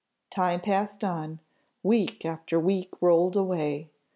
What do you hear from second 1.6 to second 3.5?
week after week rolled